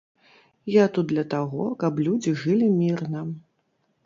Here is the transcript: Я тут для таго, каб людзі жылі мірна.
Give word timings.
Я 0.75 0.85
тут 0.95 1.05
для 1.11 1.25
таго, 1.33 1.67
каб 1.83 2.01
людзі 2.09 2.35
жылі 2.45 2.71
мірна. 2.81 3.21